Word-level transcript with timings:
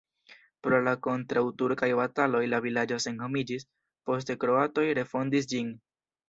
Pro 0.67 0.77
la 0.85 0.93
kontraŭturkaj 1.07 1.89
bataloj 1.99 2.41
la 2.53 2.61
vilaĝo 2.67 2.97
senhomiĝis, 3.05 3.67
poste 4.11 4.37
kroatoj 4.45 4.87
refondis 5.01 5.51
ĝin. 5.55 5.71